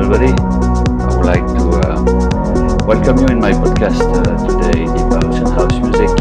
[0.00, 0.32] everybody.
[0.32, 5.48] I would like to uh, welcome you in my podcast uh, today, Deep House and
[5.48, 6.19] House Music.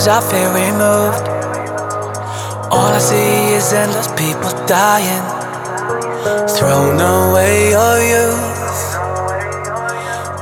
[0.00, 1.28] lives I feel removed.
[2.72, 5.24] All I see is endless people dying,
[6.48, 8.82] thrown away your youth,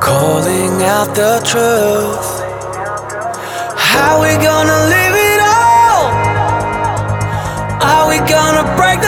[0.01, 2.29] calling out the truth.
[3.77, 6.05] How we gonna live it all?
[7.91, 9.08] Are we gonna break the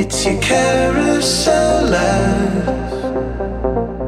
[0.00, 2.68] It's your carousel life.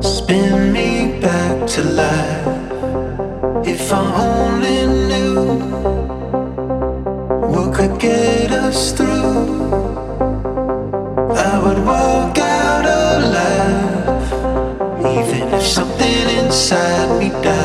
[0.01, 2.47] Spin me back to life.
[3.66, 5.34] If I only knew
[7.53, 9.72] what could get us through,
[11.49, 14.30] I would walk out alive.
[15.01, 17.60] Even if something inside me died.